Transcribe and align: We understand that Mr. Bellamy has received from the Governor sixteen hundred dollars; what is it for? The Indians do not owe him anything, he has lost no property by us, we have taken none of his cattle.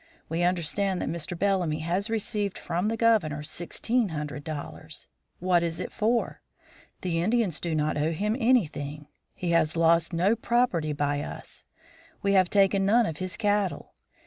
We 0.29 0.41
understand 0.41 0.99
that 0.99 1.09
Mr. 1.11 1.37
Bellamy 1.37 1.81
has 1.81 2.09
received 2.09 2.57
from 2.57 2.87
the 2.87 2.97
Governor 2.97 3.43
sixteen 3.43 4.09
hundred 4.09 4.43
dollars; 4.43 5.05
what 5.37 5.61
is 5.61 5.79
it 5.79 5.91
for? 5.91 6.41
The 7.01 7.21
Indians 7.21 7.59
do 7.59 7.75
not 7.75 7.97
owe 7.97 8.11
him 8.11 8.35
anything, 8.39 9.09
he 9.35 9.51
has 9.51 9.77
lost 9.77 10.11
no 10.11 10.35
property 10.35 10.91
by 10.91 11.21
us, 11.21 11.65
we 12.23 12.33
have 12.33 12.49
taken 12.49 12.83
none 12.83 13.05
of 13.05 13.17
his 13.17 13.37
cattle. 13.37 13.93